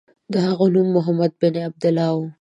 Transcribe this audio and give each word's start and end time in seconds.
د 0.33 0.33
هغه 0.47 0.65
نوم 0.73 0.87
محمد 0.95 1.31
بن 1.41 1.55
عبدالله 1.67 2.09
و. 2.13 2.17